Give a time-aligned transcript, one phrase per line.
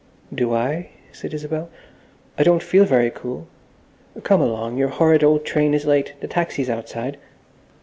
[0.33, 1.69] "Do I?" said Isabel.
[2.35, 3.45] "I don't feel very cool.
[4.23, 6.15] Come along, your horrid old train is late.
[6.21, 7.17] The taxi's outside."